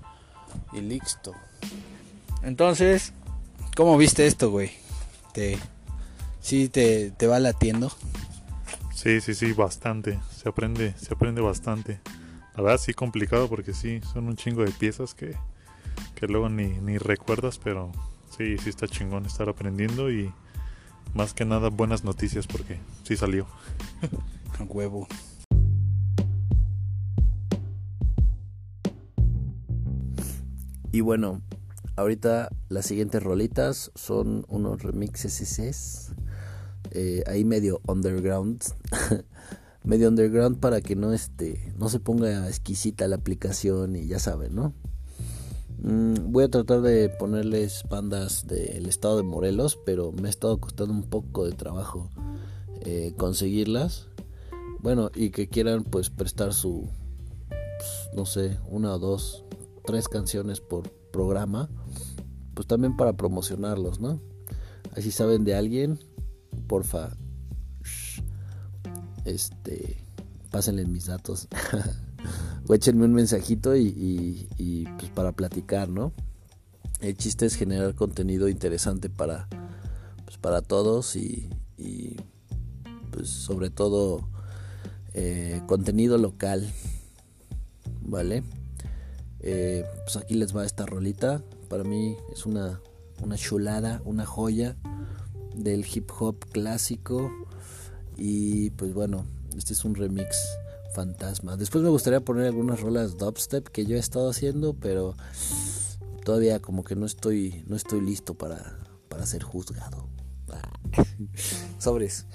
y 0.72 0.80
listo 0.80 1.34
entonces 2.42 3.12
¿cómo 3.76 3.96
viste 3.96 4.26
esto 4.26 4.50
güey? 4.50 4.70
te 5.32 5.58
sí 6.40 6.68
te, 6.68 7.10
te 7.10 7.26
va 7.26 7.38
latiendo 7.38 7.90
Sí, 9.02 9.20
sí, 9.20 9.34
sí, 9.34 9.52
bastante. 9.52 10.20
Se 10.30 10.48
aprende, 10.48 10.94
se 10.96 11.12
aprende 11.12 11.40
bastante. 11.40 11.98
La 12.54 12.62
verdad 12.62 12.78
sí 12.78 12.94
complicado 12.94 13.48
porque 13.48 13.74
sí, 13.74 14.00
son 14.12 14.28
un 14.28 14.36
chingo 14.36 14.62
de 14.64 14.70
piezas 14.70 15.12
que, 15.12 15.36
que 16.14 16.28
luego 16.28 16.48
ni, 16.48 16.68
ni 16.68 16.98
recuerdas, 16.98 17.58
pero 17.58 17.90
sí, 18.30 18.56
sí 18.58 18.70
está 18.70 18.86
chingón 18.86 19.26
estar 19.26 19.48
aprendiendo 19.48 20.12
y 20.12 20.32
más 21.14 21.34
que 21.34 21.44
nada 21.44 21.68
buenas 21.68 22.04
noticias 22.04 22.46
porque 22.46 22.78
sí 23.02 23.16
salió. 23.16 23.48
A 24.60 24.62
huevo. 24.62 25.08
Y 30.92 31.00
bueno, 31.00 31.40
ahorita 31.96 32.50
las 32.68 32.84
siguientes 32.86 33.22
rolitas 33.22 33.90
son 33.94 34.44
unos 34.48 34.82
remixes 34.82 36.12
eh, 36.90 37.24
ahí 37.26 37.44
medio 37.44 37.80
underground. 37.88 38.62
medio 39.84 40.08
underground 40.08 40.60
para 40.60 40.80
que 40.80 40.94
no 40.94 41.12
este 41.12 41.72
no 41.76 41.88
se 41.88 41.98
ponga 41.98 42.46
exquisita 42.46 43.08
la 43.08 43.16
aplicación 43.16 43.96
y 43.96 44.06
ya 44.06 44.18
saben, 44.18 44.54
¿no? 44.54 44.74
Mm, 45.82 46.30
voy 46.30 46.44
a 46.44 46.48
tratar 46.48 46.82
de 46.82 47.08
ponerles 47.08 47.84
bandas 47.88 48.46
del 48.46 48.86
estado 48.86 49.16
de 49.16 49.24
Morelos, 49.24 49.78
pero 49.84 50.12
me 50.12 50.28
ha 50.28 50.30
estado 50.30 50.60
costando 50.60 50.92
un 50.92 51.02
poco 51.04 51.44
de 51.44 51.52
trabajo 51.52 52.10
eh, 52.82 53.14
conseguirlas. 53.16 54.08
Bueno, 54.80 55.10
y 55.14 55.30
que 55.30 55.48
quieran 55.48 55.84
pues 55.84 56.10
prestar 56.10 56.52
su, 56.52 56.88
pues, 57.48 58.10
no 58.14 58.26
sé, 58.26 58.58
una 58.68 58.94
o 58.94 58.98
dos, 58.98 59.44
tres 59.84 60.08
canciones 60.08 60.60
por 60.60 60.90
programa, 61.12 61.68
pues 62.54 62.66
también 62.66 62.96
para 62.96 63.14
promocionarlos, 63.14 64.00
¿no? 64.00 64.20
Así 64.96 65.10
saben 65.10 65.44
de 65.44 65.54
alguien, 65.54 65.98
porfa, 66.66 67.10
este, 69.24 69.96
pásenle 70.50 70.86
mis 70.86 71.06
datos. 71.06 71.48
o 72.68 72.74
échenme 72.74 73.04
un 73.04 73.14
mensajito 73.14 73.76
y, 73.76 74.48
pues 74.98 75.10
para 75.10 75.32
platicar, 75.32 75.88
¿no? 75.88 76.12
El 77.00 77.16
chiste 77.16 77.46
es 77.46 77.56
generar 77.56 77.94
contenido 77.94 78.48
interesante 78.48 79.08
para, 79.10 79.48
pues 80.24 80.38
para 80.38 80.62
todos 80.62 81.16
y, 81.16 81.50
pues 83.10 83.28
sobre 83.28 83.70
todo 83.70 84.28
eh, 85.14 85.60
contenido 85.66 86.16
local, 86.16 86.72
¿vale? 88.02 88.42
Eh, 89.42 89.84
pues 90.04 90.16
aquí 90.16 90.34
les 90.34 90.56
va 90.56 90.64
esta 90.64 90.86
rolita. 90.86 91.42
Para 91.68 91.84
mí 91.84 92.16
es 92.32 92.46
una, 92.46 92.80
una 93.22 93.36
chulada, 93.36 94.02
una 94.04 94.26
joya 94.26 94.76
del 95.54 95.84
hip 95.92 96.10
hop 96.18 96.44
clásico. 96.50 97.30
Y 98.16 98.70
pues 98.70 98.94
bueno, 98.94 99.24
este 99.56 99.72
es 99.72 99.84
un 99.84 99.94
remix 99.94 100.36
fantasma. 100.94 101.56
Después 101.56 101.82
me 101.82 101.90
gustaría 101.90 102.20
poner 102.20 102.46
algunas 102.46 102.80
rolas 102.80 103.16
dubstep 103.16 103.68
que 103.68 103.86
yo 103.86 103.96
he 103.96 104.00
estado 104.00 104.30
haciendo, 104.30 104.74
pero 104.74 105.16
todavía 106.24 106.60
como 106.60 106.84
que 106.84 106.94
no 106.94 107.06
estoy 107.06 107.64
no 107.66 107.76
estoy 107.76 108.00
listo 108.00 108.34
para 108.34 108.78
para 109.08 109.26
ser 109.26 109.42
juzgado. 109.42 110.08
Sobres. 111.78 112.26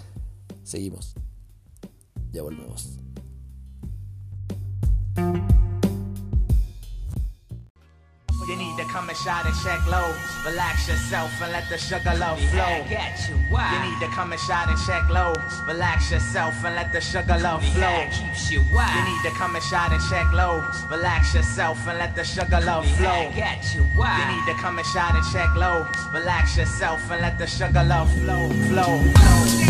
Seguimos. 0.63 1.15
Ya 2.31 2.43
volvemos. 2.43 2.99
Shot 9.23 9.45
and 9.45 9.55
check 9.63 9.85
low. 9.87 10.13
Relax 10.45 10.87
yourself 10.87 11.31
and 11.41 11.51
let 11.51 11.67
the 11.69 11.77
sugar 11.77 12.13
love 12.17 12.39
flow. 12.51 12.85
Get 12.87 13.27
you. 13.29 13.35
Why? 13.49 13.73
You 13.73 13.91
need 13.91 13.99
to 14.05 14.07
come 14.13 14.31
and 14.31 14.41
shot 14.41 14.69
and 14.69 14.77
check 14.85 15.09
low. 15.09 15.33
Relax 15.67 16.11
yourself 16.11 16.53
and 16.63 16.75
let 16.75 16.91
the 16.91 17.01
sugar 17.01 17.37
love 17.39 17.63
flow. 17.73 18.07
keeps 18.11 18.51
you 18.51 18.61
why? 18.71 18.87
You 18.95 19.11
need 19.11 19.29
to 19.29 19.37
come 19.37 19.55
and 19.55 19.63
shot 19.63 19.91
and 19.91 20.01
check 20.09 20.31
low. 20.33 20.63
Relax 20.89 21.33
yourself 21.33 21.87
and 21.87 21.97
let 21.97 22.15
the 22.15 22.23
sugar 22.23 22.61
love 22.61 22.85
flow. 22.97 23.31
Get 23.35 23.73
you. 23.73 23.81
Why? 23.95 24.17
You 24.19 24.37
need 24.37 24.45
to 24.51 24.61
come 24.61 24.77
and 24.77 24.87
shot 24.87 25.15
and 25.15 25.25
check 25.33 25.53
low. 25.55 25.87
Relax 26.13 26.57
yourself 26.57 27.01
and 27.11 27.21
let 27.21 27.37
the 27.37 27.47
sugar 27.47 27.83
love 27.83 28.11
flow. 28.19 28.49
Flow. 28.69 29.01
flow. 29.01 29.66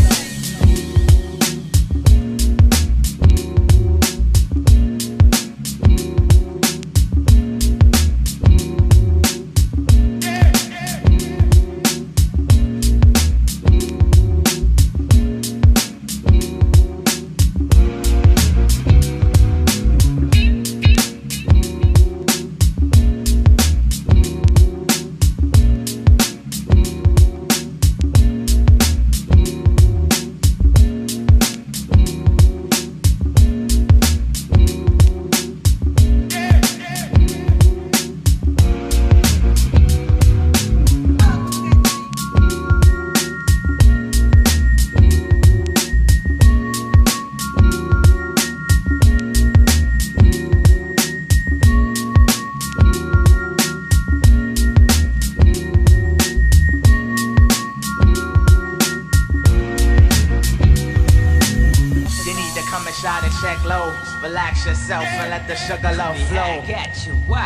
the 65.65 65.93
low 65.97 66.13
flow. 66.29 66.63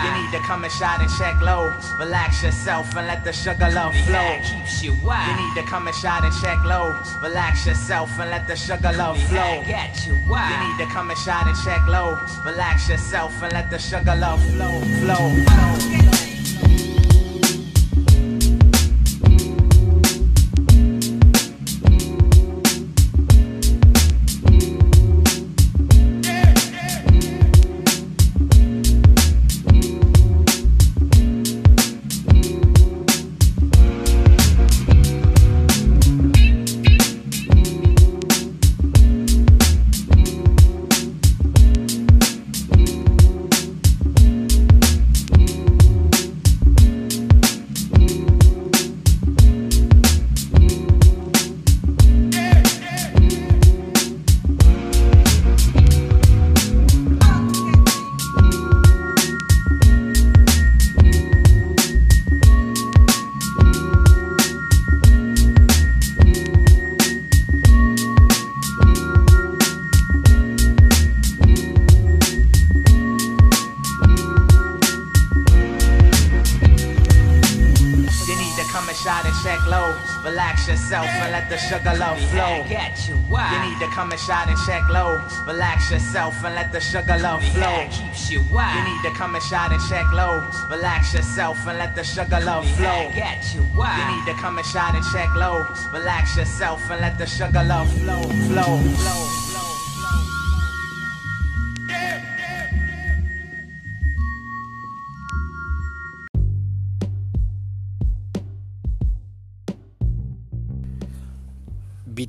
You 0.04 0.12
need 0.12 0.32
to 0.32 0.40
come 0.46 0.64
and 0.64 0.74
shout 0.74 1.02
and 1.02 1.10
check 1.18 1.40
low. 1.42 1.74
Relax 2.00 2.44
yourself 2.44 2.96
and 2.96 3.08
let 3.08 3.24
the 3.24 3.34
sugarloaf 3.34 3.96
flow. 4.06 4.40
You 4.82 4.92
need 4.92 5.56
to 5.56 5.64
come 5.64 5.88
and 5.88 5.96
shout 5.96 6.24
and 6.24 6.34
check 6.42 6.64
low. 6.64 6.96
Relax 7.22 7.66
yourself 7.66 8.10
and 8.20 8.30
let 8.30 8.48
the 8.48 8.56
sugarloaf 8.56 9.18
flow. 9.30 9.64
You 9.66 10.58
need 10.68 10.78
to 10.80 10.88
come 10.94 11.10
and 11.10 11.20
shout 11.20 11.48
and 11.48 11.58
check 11.64 11.86
low. 11.88 12.18
Relax 12.46 12.90
yourself 12.90 13.42
and 13.42 13.54
let 13.54 13.70
the 13.70 13.80
sugarloaf 13.80 14.42
flow. 14.52 14.82
Flow. 15.02 15.30
flow. 15.30 16.01
Come 83.92 84.12
and 84.12 84.20
shot 84.20 84.48
and 84.48 84.58
check 84.66 84.88
low. 84.90 85.22
Relax 85.46 85.92
yourself 85.92 86.34
and 86.44 86.56
let 86.56 86.72
the 86.72 86.80
sugar 86.80 87.18
love 87.20 87.44
flow. 87.54 87.88
You 88.30 88.42
wild. 88.52 88.78
You 88.78 88.94
need 88.94 89.02
to 89.04 89.12
come 89.18 89.36
and 89.36 89.44
shot 89.44 89.72
and 89.72 89.82
check 89.90 90.12
low. 90.14 90.42
Relax 90.70 91.14
yourself 91.14 91.58
and 91.68 91.78
let 91.78 91.96
the 91.96 92.04
sugar 92.04 92.40
love 92.40 92.68
flow. 92.78 93.12
Get 93.14 93.54
You 93.54 94.16
need 94.16 94.26
to 94.26 94.34
come 94.42 94.58
and 94.58 94.68
shot 94.68 94.96
and 94.96 95.04
check 95.12 95.34
low. 95.36 95.66
Relax 95.94 96.38
yourself 96.38 96.82
and 96.90 97.02
let 97.02 97.18
the 97.18 97.26
sugar 97.26 97.64
love 97.64 97.92
flow. 98.00 98.22
Flow. 98.24 98.80
Flow. 98.80 99.41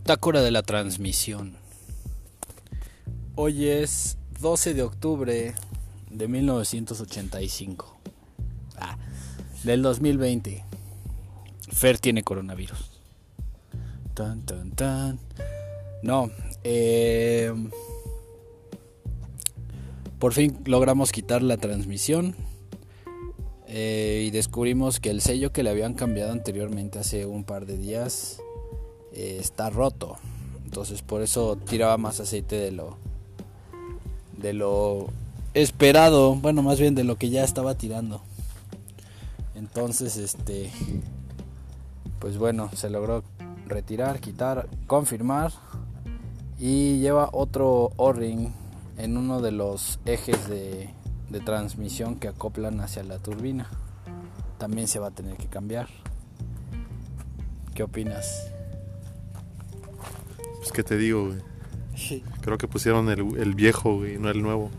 Bitácora 0.02 0.42
de 0.42 0.50
la 0.50 0.62
transmisión. 0.64 1.54
Hoy 3.36 3.68
es 3.68 4.18
12 4.40 4.74
de 4.74 4.82
octubre 4.82 5.54
de 6.10 6.28
1985. 6.28 8.00
Ah, 8.78 8.98
del 9.62 9.80
2020. 9.82 10.64
Fer 11.70 11.98
tiene 12.00 12.24
coronavirus. 12.24 13.00
Tan, 14.14 14.44
tan, 14.44 14.72
tan. 14.72 15.20
No, 16.02 16.32
eh, 16.64 17.54
por 20.18 20.32
fin 20.32 20.58
logramos 20.64 21.12
quitar 21.12 21.44
la 21.44 21.58
transmisión 21.58 22.34
eh, 23.68 24.24
y 24.26 24.30
descubrimos 24.32 24.98
que 24.98 25.10
el 25.10 25.20
sello 25.20 25.52
que 25.52 25.62
le 25.62 25.70
habían 25.70 25.94
cambiado 25.94 26.32
anteriormente 26.32 26.98
hace 26.98 27.24
un 27.24 27.44
par 27.44 27.66
de 27.66 27.76
días 27.76 28.41
eh, 29.12 29.38
está 29.40 29.70
roto. 29.70 30.16
Entonces 30.64 31.03
por 31.03 31.22
eso 31.22 31.57
tiraba 31.57 31.98
más 31.98 32.20
aceite 32.20 32.57
de 32.57 32.72
lo 32.72 32.96
de 34.38 34.53
lo 34.53 35.09
esperado, 35.55 36.35
bueno, 36.35 36.62
más 36.62 36.81
bien 36.81 36.94
de 36.94 37.05
lo 37.05 37.16
que 37.16 37.31
ya 37.31 37.44
estaba 37.44 37.75
tirando. 37.75 38.22
Entonces, 39.55 40.16
este 40.16 40.70
pues 42.18 42.38
bueno, 42.38 42.70
se 42.75 42.88
logró 42.88 43.25
retirar, 43.66 44.20
quitar, 44.20 44.68
confirmar 44.87 45.53
y 46.59 46.98
lleva 47.01 47.29
otro 47.33 47.90
O-ring 47.96 48.53
en 48.96 49.16
uno 49.16 49.40
de 49.40 49.51
los 49.51 49.98
ejes 50.05 50.48
de, 50.48 50.90
de 51.31 51.40
transmisión 51.40 52.20
que 52.20 52.29
acoplan 52.29 52.81
hacia 52.81 53.03
la 53.03 53.18
turbina. 53.18 53.68
También 54.59 54.87
se 54.87 55.01
va 55.01 55.09
a 55.09 55.11
tener 55.11 55.37
que 55.37 55.46
cambiar. 55.46 55.88
¿Qué 57.75 57.83
opinas? 57.83 58.53
Pues 60.62 60.72
que 60.72 60.85
te 60.85 60.96
digo, 60.96 61.27
güey. 61.27 62.22
Creo 62.40 62.57
que 62.57 62.68
pusieron 62.68 63.09
el, 63.11 63.37
el 63.37 63.55
viejo, 63.55 63.96
güey, 63.96 64.16
no 64.18 64.31
el 64.31 64.40
nuevo. 64.42 64.70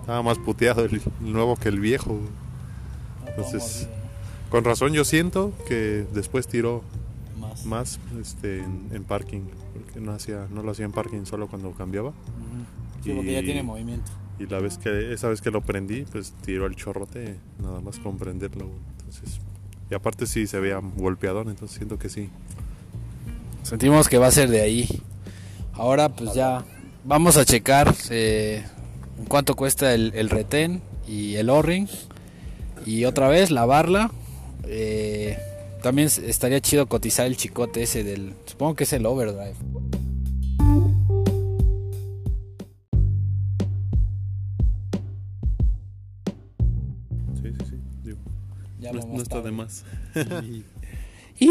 Estaba 0.00 0.22
más 0.22 0.38
puteado 0.38 0.84
el, 0.84 0.94
el 0.96 1.32
nuevo 1.32 1.56
que 1.56 1.68
el 1.70 1.80
viejo, 1.80 2.10
güey. 2.14 2.28
Entonces, 3.28 3.88
con 4.50 4.62
razón 4.64 4.92
yo 4.92 5.04
siento 5.04 5.52
que 5.66 6.06
después 6.12 6.46
tiró 6.46 6.82
Más. 7.40 7.66
más 7.66 8.00
este, 8.20 8.58
en, 8.60 8.88
en 8.92 9.04
parking. 9.04 9.40
Porque 9.72 10.00
no, 10.00 10.12
hacía, 10.12 10.46
no 10.50 10.62
lo 10.62 10.70
hacía 10.72 10.84
en 10.84 10.92
parking 10.92 11.24
solo 11.24 11.48
cuando 11.48 11.72
cambiaba. 11.72 12.12
Sí, 13.02 13.12
porque 13.12 13.32
ya 13.32 13.42
tiene 13.42 13.62
movimiento. 13.62 14.10
Y 14.38 14.46
la 14.46 14.60
vez 14.60 14.76
que, 14.78 15.12
esa 15.14 15.28
vez 15.28 15.40
que 15.40 15.50
lo 15.50 15.62
prendí, 15.62 16.02
pues 16.02 16.34
tiró 16.44 16.66
el 16.66 16.76
chorrote 16.76 17.36
nada 17.58 17.80
más 17.80 17.98
con 17.98 18.18
prenderlo. 18.18 18.66
güey. 18.66 18.78
Entonces, 18.98 19.40
y 19.90 19.94
aparte 19.94 20.26
sí 20.26 20.46
se 20.46 20.60
veía 20.60 20.78
golpeador, 20.96 21.48
entonces 21.48 21.76
siento 21.76 21.98
que 21.98 22.08
sí. 22.08 22.28
Sentimos 23.66 24.08
que 24.08 24.16
va 24.16 24.28
a 24.28 24.30
ser 24.30 24.48
de 24.48 24.60
ahí. 24.60 25.02
Ahora 25.72 26.08
pues 26.08 26.34
ya 26.34 26.64
vamos 27.02 27.36
a 27.36 27.44
checar 27.44 27.92
eh, 28.10 28.64
cuánto 29.26 29.56
cuesta 29.56 29.92
el, 29.92 30.12
el 30.14 30.30
retén 30.30 30.82
y 31.08 31.34
el 31.34 31.50
O-ring. 31.50 31.88
Y 32.86 33.06
otra 33.06 33.26
vez 33.26 33.50
lavarla. 33.50 34.12
Eh, 34.68 35.36
también 35.82 36.08
estaría 36.24 36.60
chido 36.60 36.86
cotizar 36.86 37.26
el 37.26 37.36
chicote 37.36 37.82
ese 37.82 38.04
del... 38.04 38.34
Supongo 38.44 38.76
que 38.76 38.84
es 38.84 38.92
el 38.92 39.04
overdrive. 39.04 39.56
Sí, 47.34 47.42
sí, 47.42 47.64
sí. 47.68 47.76
digo, 48.04 48.18
Ya 48.78 48.92
no, 48.92 49.00
no 49.08 49.20
está 49.20 49.42
de 49.42 49.50
más. 49.50 49.84
Y 51.38 51.50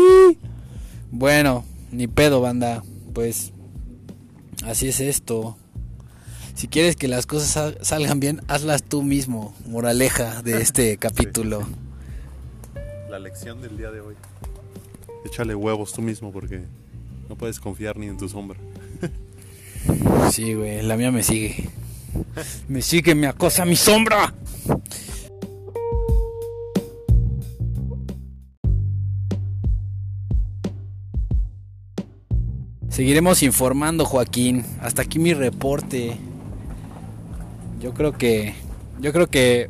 bueno, 1.12 1.63
ni 1.95 2.08
pedo, 2.08 2.41
banda. 2.41 2.84
Pues 3.13 3.53
así 4.65 4.88
es 4.89 4.99
esto. 4.99 5.58
Si 6.53 6.67
quieres 6.67 6.95
que 6.95 7.08
las 7.08 7.25
cosas 7.25 7.49
sal- 7.49 7.77
salgan 7.81 8.19
bien, 8.19 8.41
hazlas 8.47 8.84
tú 8.84 9.01
mismo. 9.03 9.53
Moraleja 9.67 10.41
de 10.41 10.62
este 10.62 10.97
capítulo. 10.97 11.67
La 13.10 13.19
lección 13.19 13.62
del 13.62 13.77
día 13.77 13.91
de 13.91 14.01
hoy. 14.01 14.15
Échale 15.25 15.55
huevos 15.55 15.93
tú 15.93 16.01
mismo 16.01 16.31
porque 16.31 16.63
no 17.29 17.36
puedes 17.36 17.60
confiar 17.60 17.97
ni 17.97 18.08
en 18.08 18.17
tu 18.17 18.29
sombra. 18.29 18.60
Sí, 20.31 20.53
güey, 20.53 20.81
la 20.81 20.97
mía 20.97 21.12
me 21.12 21.23
sigue. 21.23 21.69
Me 22.67 22.81
sigue, 22.81 23.15
me 23.15 23.27
acosa 23.27 23.65
mi 23.65 23.75
sombra. 23.75 24.34
Seguiremos 32.95 33.43
informando, 33.43 34.05
Joaquín. 34.05 34.63
Hasta 34.79 35.01
aquí 35.01 35.19
mi 35.19 35.34
reporte. 35.34 36.15
Yo 37.81 37.93
creo 37.93 38.13
que. 38.13 38.53
Yo 39.01 39.12
creo 39.12 39.27
que. 39.27 39.69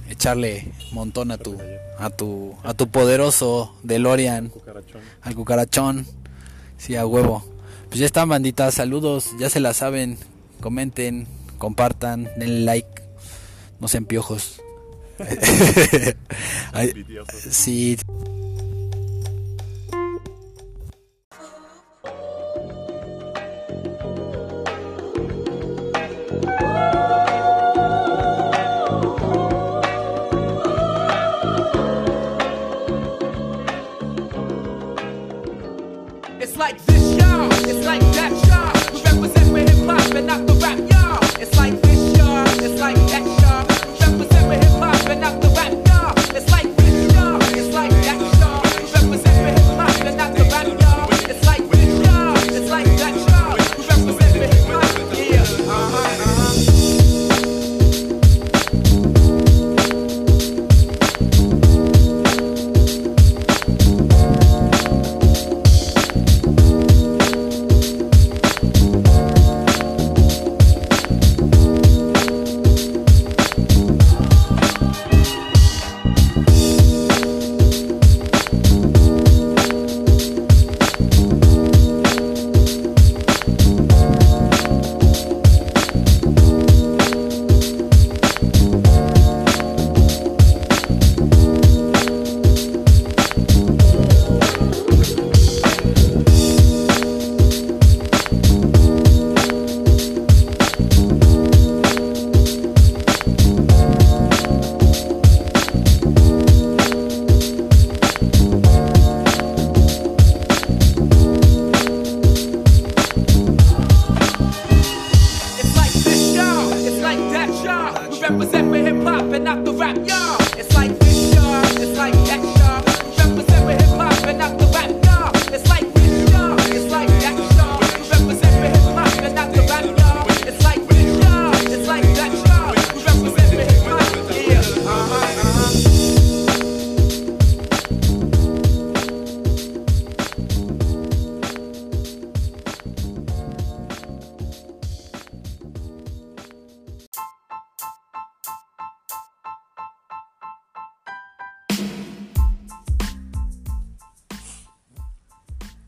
echarle 0.08 0.72
montón 0.92 1.32
a 1.32 1.38
tu, 1.40 1.58
a 1.98 2.12
tu, 2.12 2.56
a 2.64 2.76
tu 2.76 2.90
poderoso 2.90 3.76
DeLorean. 3.82 4.52
al 5.24 5.36
cucarachón. 5.36 6.06
Sí, 6.78 6.96
a 6.96 7.08
huevo. 7.08 7.44
Pues 7.88 8.00
ya 8.00 8.06
están, 8.06 8.30
banditas. 8.30 8.76
Saludos, 8.76 9.32
ya 9.40 9.50
se 9.50 9.60
la 9.60 9.74
saben. 9.74 10.20
Comenten, 10.62 11.28
compartan, 11.58 12.30
denle 12.38 12.60
like. 12.60 13.02
No 13.80 13.88
sean 13.88 14.06
piojos. 14.06 14.62
Sí. 17.50 17.98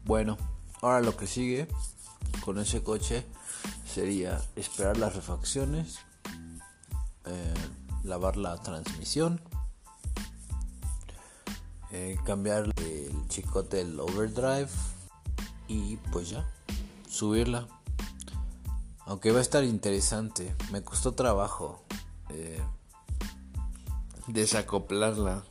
Bueno, 0.07 0.37
ahora 0.81 1.01
lo 1.01 1.17
que 1.17 1.27
sigue 1.27 1.67
con 2.45 2.59
ese 2.59 2.81
coche 2.81 3.25
sería 3.85 4.41
esperar 4.55 4.95
las 4.95 5.13
refacciones, 5.13 5.99
eh, 7.25 7.53
lavar 8.05 8.37
la 8.37 8.55
transmisión, 8.61 9.41
eh, 11.91 12.17
cambiar 12.25 12.71
el 12.77 13.27
chicote 13.27 13.83
del 13.83 13.99
overdrive 13.99 14.69
y 15.67 15.97
pues 16.13 16.29
ya, 16.29 16.49
subirla. 17.09 17.67
Aunque 18.99 19.33
va 19.33 19.39
a 19.39 19.41
estar 19.41 19.65
interesante, 19.65 20.55
me 20.71 20.85
costó 20.85 21.15
trabajo 21.15 21.83
eh, 22.29 22.61
desacoplarla 24.27 25.43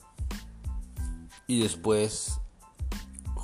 y 1.47 1.61
después 1.61 2.40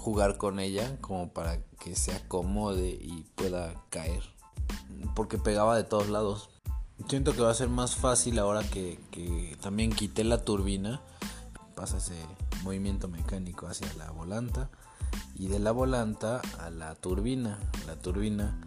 jugar 0.03 0.37
con 0.37 0.59
ella 0.59 0.97
como 1.01 1.33
para 1.33 1.63
que 1.79 1.95
se 1.95 2.13
acomode 2.13 2.89
y 2.89 3.25
pueda 3.37 3.73
caer. 3.89 4.25
Porque 5.15 5.39
pegaba 5.39 5.77
de 5.77 5.85
todos 5.85 6.09
lados. 6.09 6.51
Siento 7.09 7.35
que 7.35 7.41
va 7.41 7.51
a 7.51 7.55
ser 7.55 7.69
más 7.69 7.95
fácil 7.95 8.41
ahora 8.41 8.65
que, 8.65 8.99
que 9.13 9.57
también 9.63 9.93
quité 9.93 10.25
la 10.25 10.45
turbina. 10.45 11.01
Pasa 11.77 11.99
ese 11.99 12.17
movimiento 12.65 13.07
mecánico 13.07 13.69
hacia 13.69 13.93
la 13.95 14.11
volanta. 14.11 14.71
Y 15.37 15.47
de 15.47 15.61
la 15.61 15.71
volanta 15.71 16.41
a 16.59 16.71
la 16.71 16.97
turbina. 16.97 17.61
La 17.87 17.95
turbina 17.95 18.59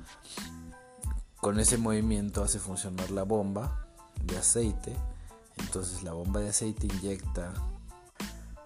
con 1.41 1.59
ese 1.59 1.77
movimiento 1.77 2.43
hace 2.43 2.59
funcionar 2.59 3.11
la 3.11 3.23
bomba 3.23 3.87
de 4.23 4.37
aceite. 4.37 4.95
Entonces 5.57 6.01
la 6.03 6.13
bomba 6.13 6.39
de 6.39 6.49
aceite 6.49 6.87
inyecta 6.87 7.53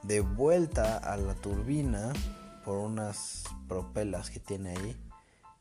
de 0.04 0.22
vuelta 0.22 0.98
a 0.98 1.18
la 1.18 1.34
turbina 1.34 2.14
por 2.70 2.78
unas 2.78 3.46
propelas 3.68 4.30
que 4.30 4.40
tiene 4.40 4.70
ahí 4.70 4.96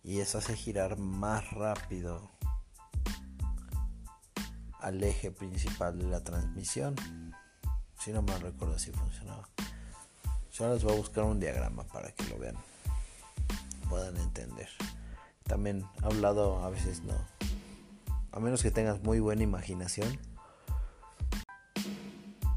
y 0.05 0.21
eso 0.21 0.37
hace 0.37 0.55
girar 0.55 0.99
más 0.99 1.51
rápido 1.53 2.31
al 4.79 5.03
eje 5.03 5.31
principal 5.31 5.99
de 5.99 6.05
la 6.05 6.23
transmisión. 6.23 6.97
Si 7.99 8.13
no 8.13 8.21
mal 8.21 8.43
recuerdo 8.43 8.75
así 8.75 8.93
funcionaba. 8.93 9.49
Yo 10.53 10.69
les 10.69 10.85
voy 10.85 10.93
a 10.93 10.97
buscar 10.97 11.25
un 11.25 11.41
diagrama 11.41 11.85
para 11.85 12.13
que 12.13 12.25
lo 12.25 12.39
vean, 12.39 12.57
puedan 13.89 14.19
entender. 14.19 14.69
También 15.45 15.87
hablado 16.03 16.63
a 16.63 16.69
veces 16.69 17.05
no. 17.05 17.17
A 18.33 18.39
menos 18.39 18.63
que 18.63 18.71
tengas 18.71 19.03
muy 19.03 19.19
buena 19.19 19.43
imaginación. 19.43 20.19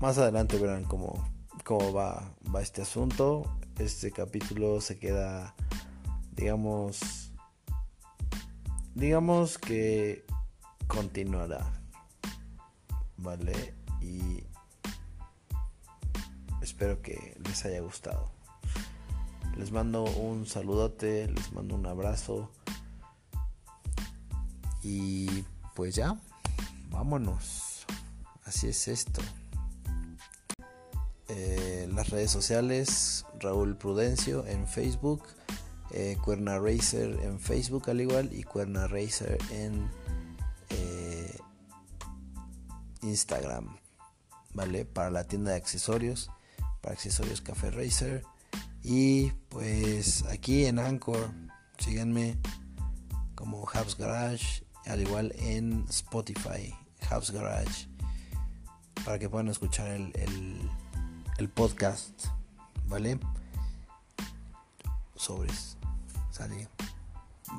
Más 0.02 0.18
adelante 0.18 0.58
verán 0.58 0.84
cómo, 0.84 1.26
cómo 1.64 1.94
va, 1.94 2.34
va 2.54 2.62
este 2.62 2.82
asunto. 2.82 3.50
Este 3.78 4.12
capítulo 4.12 4.80
se 4.82 5.00
queda, 5.00 5.56
digamos, 6.36 7.32
digamos 8.94 9.58
que 9.58 10.26
continuará. 10.88 11.72
¿Vale? 13.18 13.74
Y 14.02 14.44
espero 16.62 17.02
que 17.02 17.38
les 17.44 17.66
haya 17.66 17.82
gustado. 17.82 18.32
Les 19.58 19.72
mando 19.72 20.04
un 20.04 20.46
saludote, 20.46 21.28
les 21.28 21.52
mando 21.54 21.76
un 21.76 21.86
abrazo. 21.86 22.52
Y 24.84 25.44
pues 25.76 25.96
ya, 25.96 26.20
vámonos. 26.90 27.86
Así 28.46 28.68
es 28.68 28.88
esto. 28.88 29.22
Eh, 31.34 31.88
las 31.94 32.10
redes 32.10 32.30
sociales, 32.30 33.26
Raúl 33.40 33.78
Prudencio 33.78 34.46
en 34.48 34.68
Facebook, 34.68 35.24
eh, 35.92 36.18
Cuerna 36.22 36.60
Racer 36.60 37.18
en 37.24 37.40
Facebook 37.40 37.90
al 37.90 38.02
igual 38.02 38.34
y 38.34 38.44
Cuerna 38.44 38.86
Racer 38.88 39.38
en 39.50 39.90
eh, 40.72 41.38
Instagram, 43.02 43.78
¿vale? 44.54 44.84
Para 44.84 45.10
la 45.10 45.24
tienda 45.24 45.52
de 45.52 45.58
accesorios, 45.58 46.30
para 46.82 46.96
accesorios 46.96 47.40
Café 47.40 47.72
Racer. 47.72 48.26
Y 48.84 49.32
pues 49.48 50.26
aquí 50.26 50.66
en 50.66 50.80
Anchor, 50.80 51.32
síganme 51.78 52.38
como 53.36 53.66
House 53.68 53.96
Garage, 53.98 54.66
al 54.86 55.00
igual 55.00 55.32
en 55.38 55.86
Spotify, 55.90 56.76
House 57.04 57.32
Garage, 57.32 57.88
para 59.06 59.18
que 59.18 59.30
puedan 59.30 59.48
escuchar 59.48 59.88
el, 59.88 60.12
el 61.42 61.50
podcast, 61.50 62.28
¿vale? 62.88 63.20
Sobres. 65.16 65.76
Sale. 66.30 66.68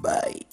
Bye. 0.01 0.47